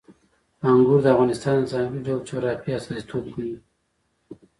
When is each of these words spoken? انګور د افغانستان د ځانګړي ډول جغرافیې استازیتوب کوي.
انګور 0.69 0.99
د 1.03 1.07
افغانستان 1.13 1.55
د 1.61 1.65
ځانګړي 1.71 1.99
ډول 2.07 2.21
جغرافیې 2.29 2.73
استازیتوب 2.77 3.23
کوي. 3.33 3.55